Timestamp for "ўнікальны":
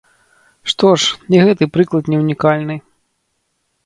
2.21-2.79